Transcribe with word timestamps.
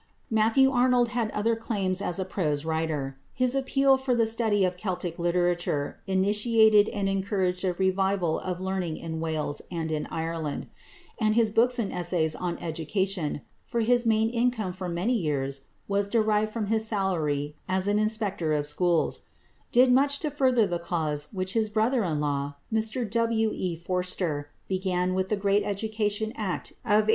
Matthew 0.31 0.71
Arnold 0.71 1.09
had 1.09 1.29
other 1.29 1.55
claims 1.55 2.01
as 2.01 2.17
a 2.17 2.25
prose 2.25 2.65
writer. 2.65 3.19
His 3.35 3.53
appeal 3.53 3.99
for 3.99 4.15
the 4.15 4.25
study 4.25 4.65
of 4.65 4.75
Celtic 4.75 5.19
literature 5.19 5.99
initiated 6.07 6.89
and 6.89 7.07
encouraged 7.07 7.63
a 7.63 7.73
revival 7.73 8.39
of 8.39 8.59
learning 8.59 8.97
in 8.97 9.19
Wales 9.19 9.61
and 9.69 9.91
in 9.91 10.07
Ireland; 10.07 10.65
and 11.19 11.35
his 11.35 11.51
books 11.51 11.77
and 11.77 11.93
essays 11.93 12.35
on 12.35 12.57
Education 12.57 13.41
for 13.67 13.81
his 13.81 14.03
main 14.03 14.31
income 14.31 14.73
for 14.73 14.89
many 14.89 15.13
years 15.13 15.65
was 15.87 16.09
derived 16.09 16.51
from 16.51 16.65
his 16.65 16.83
salary 16.87 17.55
as 17.69 17.87
an 17.87 17.99
Inspector 17.99 18.51
of 18.53 18.65
Schools 18.65 19.19
did 19.71 19.91
much 19.93 20.17
to 20.21 20.31
further 20.31 20.65
the 20.65 20.79
cause 20.79 21.31
which 21.31 21.53
his 21.53 21.69
brother 21.69 22.03
in 22.03 22.19
law, 22.19 22.55
Mr 22.73 23.07
W. 23.07 23.51
E. 23.53 23.75
Forster, 23.75 24.49
began 24.67 25.13
with 25.13 25.29
the 25.29 25.35
great 25.37 25.61
Education 25.61 26.29
Act 26.35 26.71
of 26.71 27.05
1870. 27.05 27.09